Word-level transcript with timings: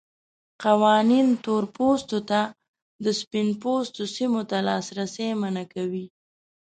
قوانین 0.63 1.27
تور 1.43 1.63
پوستو 1.75 2.19
ته 2.29 2.41
د 3.03 3.05
سپین 3.19 3.47
پوستو 3.61 4.03
سیمو 4.15 4.41
ته 4.49 4.57
لاسرسی 4.67 5.27
منع 5.41 5.65
کوي. 5.73 6.05